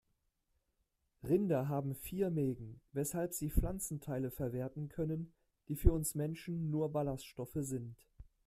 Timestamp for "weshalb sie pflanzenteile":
2.91-4.31